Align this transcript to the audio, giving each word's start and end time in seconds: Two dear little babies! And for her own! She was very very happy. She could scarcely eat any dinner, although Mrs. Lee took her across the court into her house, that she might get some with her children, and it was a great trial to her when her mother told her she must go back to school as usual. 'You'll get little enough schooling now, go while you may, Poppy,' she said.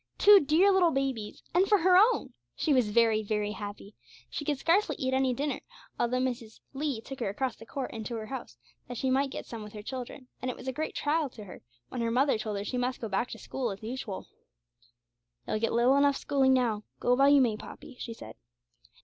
Two 0.17 0.39
dear 0.39 0.71
little 0.71 0.89
babies! 0.89 1.43
And 1.53 1.67
for 1.67 1.77
her 1.77 1.95
own! 1.95 2.33
She 2.55 2.73
was 2.73 2.89
very 2.89 3.21
very 3.21 3.51
happy. 3.51 3.93
She 4.31 4.43
could 4.43 4.57
scarcely 4.57 4.95
eat 4.97 5.13
any 5.13 5.31
dinner, 5.31 5.59
although 5.99 6.17
Mrs. 6.17 6.59
Lee 6.73 7.01
took 7.01 7.19
her 7.19 7.29
across 7.29 7.55
the 7.55 7.67
court 7.67 7.91
into 7.91 8.15
her 8.15 8.25
house, 8.25 8.57
that 8.87 8.97
she 8.97 9.11
might 9.11 9.29
get 9.29 9.45
some 9.45 9.61
with 9.61 9.73
her 9.73 9.83
children, 9.83 10.27
and 10.41 10.49
it 10.49 10.57
was 10.57 10.67
a 10.67 10.73
great 10.73 10.95
trial 10.95 11.29
to 11.29 11.43
her 11.43 11.61
when 11.89 12.01
her 12.01 12.09
mother 12.09 12.39
told 12.39 12.57
her 12.57 12.65
she 12.65 12.77
must 12.79 12.99
go 12.99 13.09
back 13.09 13.29
to 13.29 13.37
school 13.37 13.69
as 13.69 13.83
usual. 13.83 14.27
'You'll 15.47 15.59
get 15.59 15.71
little 15.71 15.95
enough 15.95 16.17
schooling 16.17 16.53
now, 16.55 16.81
go 16.99 17.13
while 17.13 17.29
you 17.29 17.39
may, 17.39 17.55
Poppy,' 17.55 17.97
she 17.99 18.15
said. 18.15 18.33